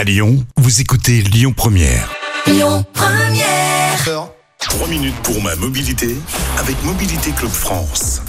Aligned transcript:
À 0.00 0.04
Lyon, 0.04 0.42
vous 0.56 0.80
écoutez 0.80 1.20
Lyon 1.20 1.52
Première. 1.54 2.10
Lyon 2.46 2.86
Première. 2.94 4.30
3 4.58 4.88
minutes 4.88 5.14
pour 5.22 5.42
ma 5.42 5.54
mobilité 5.56 6.16
avec 6.56 6.82
Mobilité 6.84 7.32
Club 7.32 7.50
France. 7.50 8.22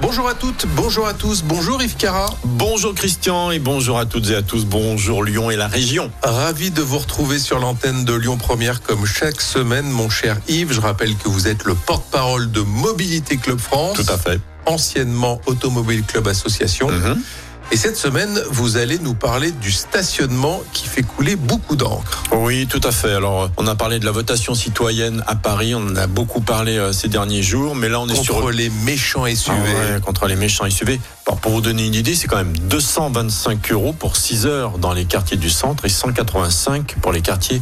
Bonjour 0.00 0.26
à 0.26 0.32
toutes, 0.32 0.66
bonjour 0.74 1.06
à 1.06 1.12
tous, 1.12 1.42
bonjour 1.42 1.82
Yves 1.82 1.98
Cara. 1.98 2.30
Bonjour 2.44 2.94
Christian 2.94 3.50
et 3.50 3.58
bonjour 3.58 3.98
à 3.98 4.06
toutes 4.06 4.30
et 4.30 4.36
à 4.36 4.40
tous. 4.40 4.64
Bonjour 4.64 5.22
Lyon 5.22 5.50
et 5.50 5.56
la 5.56 5.68
région. 5.68 6.10
Ravi 6.22 6.70
de 6.70 6.80
vous 6.80 6.96
retrouver 6.96 7.38
sur 7.38 7.58
l'antenne 7.58 8.06
de 8.06 8.14
Lyon 8.14 8.38
Première 8.38 8.80
comme 8.80 9.04
chaque 9.04 9.42
semaine, 9.42 9.84
mon 9.84 10.08
cher 10.08 10.38
Yves. 10.48 10.72
Je 10.72 10.80
rappelle 10.80 11.14
que 11.14 11.28
vous 11.28 11.46
êtes 11.46 11.64
le 11.64 11.74
porte-parole 11.74 12.50
de 12.50 12.62
Mobilité 12.62 13.36
Club 13.36 13.58
France. 13.58 13.98
Tout 13.98 14.10
à 14.10 14.16
fait. 14.16 14.40
Anciennement 14.64 15.42
Automobile 15.44 16.04
Club 16.04 16.26
Association. 16.26 16.90
Mhm. 16.90 17.22
Et 17.70 17.76
cette 17.76 17.98
semaine, 17.98 18.40
vous 18.50 18.78
allez 18.78 18.98
nous 18.98 19.12
parler 19.12 19.50
du 19.52 19.72
stationnement 19.72 20.62
qui 20.72 20.88
fait 20.88 21.02
couler 21.02 21.36
beaucoup 21.36 21.76
d'encre. 21.76 22.22
Oui, 22.32 22.66
tout 22.66 22.80
à 22.82 22.90
fait. 22.92 23.12
Alors, 23.12 23.50
on 23.58 23.66
a 23.66 23.74
parlé 23.74 23.98
de 23.98 24.06
la 24.06 24.10
votation 24.10 24.54
citoyenne 24.54 25.22
à 25.26 25.36
Paris. 25.36 25.74
On 25.74 25.86
en 25.86 25.96
a 25.96 26.06
beaucoup 26.06 26.40
parlé 26.40 26.78
euh, 26.78 26.92
ces 26.92 27.08
derniers 27.08 27.42
jours. 27.42 27.74
Mais 27.76 27.90
là, 27.90 28.00
on 28.00 28.08
est 28.08 28.14
Contre 28.14 28.24
sur 28.24 28.50
les 28.50 28.70
méchants 28.70 29.24
Ah 29.26 29.34
SUV. 29.34 29.52
ouais, 29.58 30.00
contre 30.02 30.26
les 30.28 30.36
méchants 30.36 30.64
SUV. 30.68 30.98
Alors, 31.26 31.40
pour 31.40 31.52
vous 31.52 31.60
donner 31.60 31.86
une 31.86 31.94
idée, 31.94 32.14
c'est 32.14 32.26
quand 32.26 32.38
même 32.38 32.56
225 32.56 33.70
euros 33.72 33.92
pour 33.92 34.16
6 34.16 34.46
heures 34.46 34.78
dans 34.78 34.94
les 34.94 35.04
quartiers 35.04 35.36
du 35.36 35.50
centre 35.50 35.84
et 35.84 35.90
185 35.90 36.96
pour 37.02 37.12
les 37.12 37.20
quartiers 37.20 37.60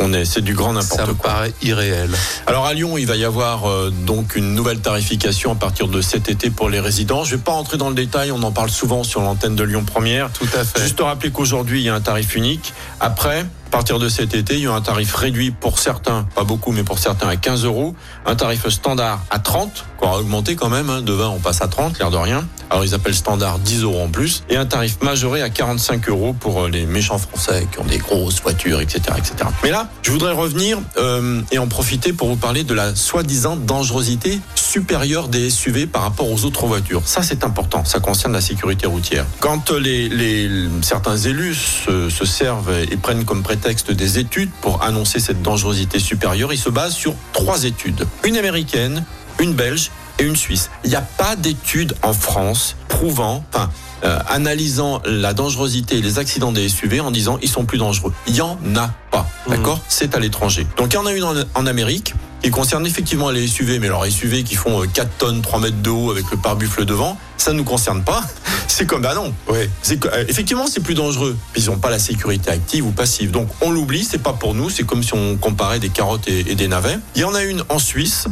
On 0.00 0.12
est, 0.12 0.24
c'est 0.24 0.40
du 0.40 0.54
grand 0.54 0.68
Ça 0.80 0.96
n'importe 0.96 1.08
me 1.08 1.14
quoi. 1.14 1.30
paraît 1.30 1.52
irréel. 1.62 2.10
Alors 2.46 2.66
à 2.66 2.74
Lyon, 2.74 2.96
il 2.98 3.06
va 3.06 3.16
y 3.16 3.24
avoir 3.24 3.68
euh, 3.68 3.90
donc 3.90 4.36
une 4.36 4.54
nouvelle 4.54 4.80
tarification 4.80 5.52
à 5.52 5.54
partir 5.54 5.88
de 5.88 6.00
cet 6.00 6.28
été 6.28 6.50
pour 6.50 6.68
les 6.70 6.80
résidents. 6.80 7.24
Je 7.24 7.36
vais 7.36 7.42
pas 7.42 7.52
entrer 7.52 7.76
dans 7.78 7.88
le 7.88 7.94
détail, 7.94 8.32
on 8.32 8.42
en 8.42 8.52
parle 8.52 8.70
souvent 8.70 9.04
sur 9.04 9.20
l'antenne 9.20 9.56
de 9.56 9.64
Lyon 9.64 9.84
Première. 9.84 10.30
Tout 10.32 10.48
à 10.54 10.64
fait. 10.64 10.80
Juste 10.80 11.00
rappeler 11.00 11.30
qu'aujourd'hui, 11.30 11.80
il 11.80 11.84
y 11.84 11.88
a 11.88 11.94
un 11.94 12.00
tarif 12.00 12.34
unique. 12.36 12.72
Après, 13.00 13.44
à 13.68 13.70
partir 13.70 13.98
de 13.98 14.08
cet 14.08 14.34
été, 14.34 14.54
il 14.54 14.62
y 14.62 14.66
a 14.66 14.72
un 14.72 14.80
tarif 14.80 15.14
réduit 15.14 15.50
pour 15.50 15.78
certains, 15.78 16.26
pas 16.34 16.42
beaucoup, 16.42 16.72
mais 16.72 16.84
pour 16.84 16.98
certains 16.98 17.28
à 17.28 17.36
15 17.36 17.66
euros. 17.66 17.94
Un 18.24 18.34
tarif 18.34 18.66
standard 18.70 19.20
à 19.28 19.38
30, 19.40 19.84
qu'on 19.98 20.10
a 20.10 20.16
augmenté 20.16 20.56
quand 20.56 20.70
même. 20.70 20.88
hein. 20.88 21.02
De 21.02 21.12
20, 21.12 21.28
on 21.28 21.38
passe 21.38 21.60
à 21.60 21.68
30, 21.68 21.98
l'air 21.98 22.10
de 22.10 22.16
rien. 22.16 22.46
Alors 22.70 22.84
ils 22.84 22.94
appellent 22.94 23.14
standard 23.14 23.58
10 23.58 23.82
euros 23.82 24.00
en 24.02 24.08
plus. 24.08 24.42
Et 24.48 24.56
un 24.56 24.64
tarif 24.64 24.98
majoré 25.02 25.42
à 25.42 25.50
45 25.50 26.08
euros 26.08 26.32
pour 26.32 26.62
euh, 26.64 26.68
les 26.70 26.86
méchants 26.86 27.18
français 27.18 27.66
qui 27.70 27.78
ont 27.78 27.84
des 27.84 27.98
grosses 27.98 28.40
voitures, 28.40 28.80
etc. 28.80 29.02
etc. 29.18 29.34
Mais 29.62 29.70
là, 29.70 29.88
je 30.02 30.10
voudrais 30.12 30.32
revenir 30.32 30.78
euh, 30.96 31.42
et 31.50 31.58
en 31.58 31.66
profiter 31.66 32.14
pour 32.14 32.28
vous 32.28 32.36
parler 32.36 32.64
de 32.64 32.72
la 32.72 32.94
soi-disant 32.94 33.56
dangerosité 33.56 34.40
supérieure 34.68 35.28
des 35.28 35.48
SUV 35.48 35.86
par 35.86 36.02
rapport 36.02 36.30
aux 36.30 36.44
autres 36.44 36.66
voitures. 36.66 37.02
Ça, 37.06 37.22
c'est 37.22 37.42
important. 37.42 37.84
Ça 37.84 38.00
concerne 38.00 38.34
la 38.34 38.42
sécurité 38.42 38.86
routière. 38.86 39.24
Quand 39.40 39.70
les, 39.70 40.08
les, 40.08 40.68
certains 40.82 41.16
élus 41.16 41.54
se, 41.54 42.10
se 42.10 42.24
servent 42.26 42.72
et 42.90 42.96
prennent 42.98 43.24
comme 43.24 43.42
prétexte 43.42 43.90
des 43.90 44.18
études 44.18 44.50
pour 44.60 44.82
annoncer 44.82 45.20
cette 45.20 45.40
dangerosité 45.40 45.98
supérieure, 45.98 46.52
ils 46.52 46.58
se 46.58 46.68
basent 46.68 46.94
sur 46.94 47.14
trois 47.32 47.64
études. 47.64 48.06
Une 48.24 48.36
américaine, 48.36 49.04
une 49.40 49.54
belge 49.54 49.90
et 50.18 50.24
une 50.24 50.36
suisse. 50.36 50.70
Il 50.84 50.90
n'y 50.90 50.96
a 50.96 51.02
pas 51.02 51.34
d'études 51.34 51.94
en 52.02 52.12
France 52.12 52.76
prouvant, 52.88 53.44
enfin, 53.52 53.70
euh, 54.04 54.18
analysant 54.28 55.00
la 55.06 55.32
dangerosité 55.32 55.98
et 55.98 56.02
les 56.02 56.18
accidents 56.18 56.52
des 56.52 56.68
SUV 56.68 57.00
en 57.00 57.10
disant 57.10 57.38
ils 57.42 57.48
sont 57.48 57.64
plus 57.64 57.78
dangereux. 57.78 58.12
Il 58.26 58.36
y 58.36 58.42
en 58.42 58.58
a 58.76 58.90
pas. 59.10 59.26
D'accord? 59.48 59.80
C'est 59.88 60.14
à 60.14 60.18
l'étranger. 60.18 60.66
Donc 60.76 60.92
il 60.92 60.96
y 60.96 60.98
en 60.98 61.06
a 61.06 61.12
une 61.12 61.24
en, 61.24 61.34
en 61.54 61.66
Amérique 61.66 62.14
qui 62.42 62.50
concerne 62.50 62.86
effectivement 62.86 63.30
les 63.30 63.46
SUV, 63.46 63.78
mais 63.78 63.86
alors 63.86 64.06
SUV 64.06 64.44
qui 64.44 64.54
font 64.54 64.82
euh, 64.82 64.86
4 64.86 65.08
tonnes, 65.18 65.42
3 65.42 65.60
mètres 65.60 65.82
de 65.82 65.90
haut 65.90 66.10
avec 66.10 66.30
le 66.30 66.36
pare-buffle 66.36 66.84
devant, 66.84 67.18
ça 67.36 67.52
ne 67.52 67.58
nous 67.58 67.64
concerne 67.64 68.02
pas. 68.02 68.22
C'est 68.68 68.86
comme, 68.86 69.02
bah 69.02 69.14
non. 69.14 69.34
Ouais. 69.48 69.68
Euh, 69.90 70.24
effectivement, 70.28 70.66
c'est 70.68 70.82
plus 70.82 70.94
dangereux. 70.94 71.36
Ils 71.56 71.66
n'ont 71.66 71.78
pas 71.78 71.90
la 71.90 71.98
sécurité 71.98 72.50
active 72.50 72.86
ou 72.86 72.90
passive. 72.92 73.30
Donc, 73.30 73.48
on 73.60 73.70
l'oublie, 73.70 74.04
c'est 74.04 74.22
pas 74.22 74.34
pour 74.34 74.54
nous. 74.54 74.70
C'est 74.70 74.84
comme 74.84 75.02
si 75.02 75.14
on 75.14 75.36
comparait 75.36 75.80
des 75.80 75.88
carottes 75.88 76.28
et, 76.28 76.50
et 76.50 76.54
des 76.54 76.68
navets. 76.68 76.98
Il 77.16 77.22
y 77.22 77.24
en 77.24 77.34
a 77.34 77.42
une 77.42 77.64
en 77.70 77.78
Suisse 77.78 78.28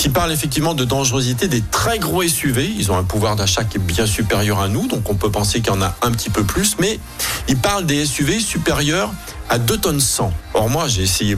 qui 0.00 0.08
parle 0.08 0.32
effectivement 0.32 0.72
de 0.72 0.86
dangerosité 0.86 1.46
des 1.46 1.60
très 1.60 1.98
gros 1.98 2.22
SUV. 2.22 2.72
Ils 2.78 2.90
ont 2.90 2.96
un 2.96 3.04
pouvoir 3.04 3.36
d'achat 3.36 3.64
qui 3.64 3.76
est 3.76 3.80
bien 3.80 4.06
supérieur 4.06 4.58
à 4.60 4.68
nous, 4.68 4.86
donc 4.86 5.10
on 5.10 5.14
peut 5.14 5.30
penser 5.30 5.60
qu'il 5.60 5.74
y 5.74 5.76
en 5.76 5.82
a 5.82 5.94
un 6.00 6.10
petit 6.12 6.30
peu 6.30 6.42
plus, 6.42 6.76
mais 6.78 6.98
ils 7.48 7.58
parlent 7.58 7.84
des 7.84 8.06
SUV 8.06 8.40
supérieurs 8.40 9.12
à 9.50 9.58
2 9.58 9.76
tonnes 9.76 10.00
100. 10.00 10.32
Or 10.54 10.70
moi, 10.70 10.88
j'ai 10.88 11.02
essayé, 11.02 11.36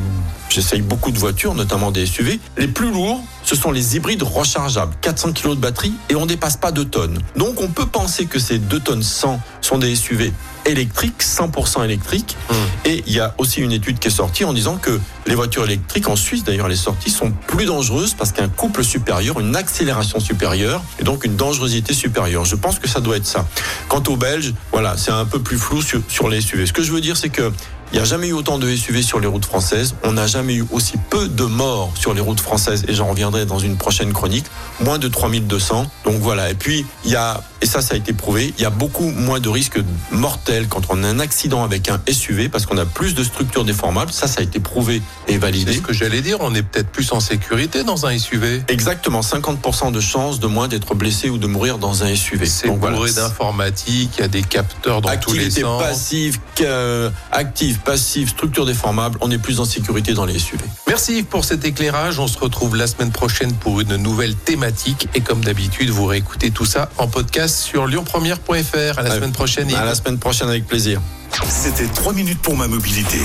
j'essaye 0.52 0.82
beaucoup 0.82 1.10
de 1.10 1.18
voitures, 1.18 1.54
notamment 1.54 1.90
des 1.90 2.06
SUV. 2.06 2.38
Les 2.58 2.68
plus 2.68 2.92
lourds, 2.92 3.20
ce 3.44 3.56
sont 3.56 3.72
les 3.72 3.96
hybrides 3.96 4.22
rechargeables, 4.22 4.94
400 5.00 5.32
kg 5.32 5.50
de 5.50 5.54
batterie, 5.56 5.94
et 6.08 6.14
on 6.14 6.26
dépasse 6.26 6.56
pas 6.56 6.72
2 6.72 6.84
tonnes. 6.84 7.18
Donc 7.36 7.60
on 7.60 7.68
peut 7.68 7.86
penser 7.86 8.26
que 8.26 8.38
ces 8.38 8.58
2 8.58 8.80
tonnes 8.80 9.02
100 9.02 9.40
sont 9.60 9.78
des 9.78 9.94
SUV 9.94 10.32
électriques, 10.64 11.22
100% 11.22 11.84
électriques. 11.84 12.36
Hum. 12.50 12.56
Et 12.84 13.02
il 13.06 13.12
y 13.12 13.20
a 13.20 13.34
aussi 13.38 13.60
une 13.60 13.72
étude 13.72 13.98
qui 13.98 14.08
est 14.08 14.12
sortie 14.12 14.44
en 14.44 14.52
disant 14.52 14.76
que 14.76 15.00
les 15.26 15.34
voitures 15.34 15.64
électriques, 15.64 16.08
en 16.08 16.16
Suisse 16.16 16.44
d'ailleurs, 16.44 16.68
les 16.68 16.76
sorties 16.76 17.10
sont 17.10 17.32
plus 17.46 17.66
dangereuses 17.66 18.14
parce 18.14 18.32
qu'un 18.32 18.48
couple 18.48 18.84
supérieur, 18.84 19.40
une 19.40 19.56
accélération 19.56 20.20
supérieure 20.20 20.82
et 20.98 21.04
donc 21.04 21.24
une 21.24 21.36
dangerosité 21.36 21.94
supérieure. 21.94 22.44
Je 22.44 22.56
pense 22.56 22.78
que 22.78 22.88
ça 22.88 23.00
doit 23.00 23.16
être 23.16 23.26
ça. 23.26 23.46
Quant 23.88 24.02
aux 24.08 24.16
Belges, 24.16 24.54
voilà, 24.72 24.96
c'est 24.96 25.12
un 25.12 25.24
peu 25.24 25.40
plus 25.40 25.58
flou 25.58 25.82
sur, 25.82 26.00
sur 26.08 26.28
les 26.28 26.40
SUV. 26.40 26.66
Ce 26.66 26.72
que 26.72 26.82
je 26.82 26.92
veux 26.92 27.00
dire, 27.00 27.16
c'est 27.16 27.30
que 27.30 27.52
il 27.92 27.96
n'y 27.96 28.00
a 28.00 28.06
jamais 28.06 28.28
eu 28.28 28.32
autant 28.32 28.58
de 28.58 28.74
SUV 28.74 29.02
sur 29.02 29.20
les 29.20 29.26
routes 29.26 29.44
françaises. 29.44 29.94
On 30.02 30.12
n'a 30.12 30.26
jamais 30.26 30.54
eu 30.54 30.64
aussi 30.72 30.94
peu 31.10 31.28
de 31.28 31.44
morts 31.44 31.92
sur 31.94 32.14
les 32.14 32.22
routes 32.22 32.40
françaises. 32.40 32.86
Et 32.88 32.94
j'en 32.94 33.12
reviendrai 33.32 33.46
dans 33.46 33.58
une 33.58 33.76
prochaine 33.76 34.12
chronique. 34.12 34.44
Moins 34.80 34.98
de 34.98 35.08
3200. 35.08 35.86
Donc 36.04 36.20
voilà. 36.20 36.50
Et 36.50 36.54
puis, 36.54 36.84
il 37.04 37.10
y 37.10 37.16
a, 37.16 37.42
et 37.60 37.66
ça, 37.66 37.80
ça 37.80 37.94
a 37.94 37.96
été 37.96 38.12
prouvé, 38.12 38.52
il 38.58 38.62
y 38.62 38.66
a 38.66 38.70
beaucoup 38.70 39.08
moins 39.10 39.40
de 39.40 39.48
risques 39.48 39.78
mortels 40.10 40.66
quand 40.68 40.82
on 40.90 41.02
a 41.04 41.08
un 41.08 41.20
accident 41.20 41.62
avec 41.64 41.88
un 41.88 42.00
SUV 42.10 42.48
parce 42.48 42.66
qu'on 42.66 42.78
a 42.78 42.84
plus 42.86 43.14
de 43.14 43.22
structures 43.24 43.64
déformables. 43.64 44.12
Ça, 44.12 44.26
ça 44.26 44.40
a 44.40 44.42
été 44.42 44.60
prouvé 44.60 44.96
et 45.28 45.32
C'est 45.32 45.38
validé. 45.38 45.74
ce 45.74 45.80
que 45.80 45.92
j'allais 45.92 46.20
dire, 46.22 46.38
on 46.40 46.54
est 46.54 46.62
peut-être 46.62 46.88
plus 46.90 47.12
en 47.12 47.20
sécurité 47.20 47.84
dans 47.84 48.06
un 48.06 48.18
SUV. 48.18 48.62
Exactement. 48.68 49.20
50% 49.20 49.92
de 49.92 50.00
chances 50.00 50.40
de 50.40 50.46
moins 50.46 50.68
d'être 50.68 50.94
blessé 50.94 51.30
ou 51.30 51.38
de 51.38 51.46
mourir 51.46 51.78
dans 51.78 52.02
un 52.04 52.14
SUV. 52.14 52.46
C'est 52.46 52.66
Donc 52.68 52.80
voilà. 52.80 52.96
bourré 52.96 53.12
d'informatique, 53.12 54.10
il 54.18 54.20
y 54.20 54.24
a 54.24 54.28
des 54.28 54.42
capteurs 54.42 55.00
dans 55.00 55.16
tous 55.18 55.32
les 55.32 55.50
sens. 55.50 55.80
passive, 55.82 56.38
que- 56.56 57.10
active, 57.30 57.78
passive, 57.80 58.28
structure 58.28 58.66
déformable, 58.66 59.18
on 59.20 59.30
est 59.30 59.38
plus 59.38 59.60
en 59.60 59.64
sécurité 59.64 60.14
dans 60.14 60.24
les 60.24 60.38
SUV. 60.38 60.64
Merci 60.88 61.22
pour 61.22 61.44
cet 61.44 61.64
éclairage. 61.64 62.18
On 62.18 62.26
se 62.26 62.38
retrouve 62.38 62.76
la 62.76 62.86
semaine 62.86 63.10
prochaine 63.10 63.21
pour 63.60 63.80
une 63.80 63.96
nouvelle 63.96 64.34
thématique. 64.34 65.08
Et 65.14 65.20
comme 65.20 65.42
d'habitude, 65.44 65.90
vous 65.90 66.06
réécoutez 66.06 66.50
tout 66.50 66.64
ça 66.64 66.90
en 66.98 67.06
podcast 67.06 67.56
sur 67.56 67.86
lyonpremière.fr. 67.86 68.98
À 68.98 69.02
la 69.02 69.14
semaine 69.14 69.32
prochaine. 69.32 69.70
Yves. 69.70 69.76
À 69.76 69.84
la 69.84 69.94
semaine 69.94 70.18
prochaine 70.18 70.48
avec 70.48 70.66
plaisir. 70.66 71.00
C'était 71.48 71.86
3 71.86 72.14
minutes 72.14 72.40
pour 72.40 72.56
ma 72.56 72.66
mobilité 72.66 73.20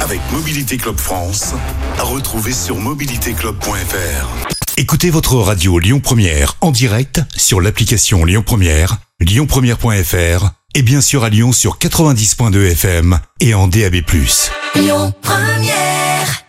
avec 0.00 0.20
Mobilité 0.32 0.76
Club 0.76 0.98
France. 0.98 1.54
À 1.98 2.02
retrouver 2.02 2.52
sur 2.52 2.76
mobilitéclub.fr. 2.76 4.48
Écoutez 4.76 5.10
votre 5.10 5.36
radio 5.36 5.78
Lyon 5.78 6.00
Première 6.00 6.56
en 6.60 6.72
direct 6.72 7.20
sur 7.36 7.60
l'application 7.60 8.24
Lyon 8.24 8.42
Première, 8.44 8.98
lyonpremière.fr 9.20 10.50
et 10.74 10.82
bien 10.82 11.00
sûr 11.00 11.24
à 11.24 11.28
Lyon 11.28 11.52
sur 11.52 11.78
90.2 11.78 12.72
FM 12.72 13.18
et 13.40 13.54
en 13.54 13.68
DAB+. 13.68 14.02
Lyon 14.74 15.12
Première. 15.22 16.47